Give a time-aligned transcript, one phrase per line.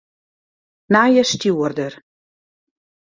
[0.95, 1.93] Nije stjoerder.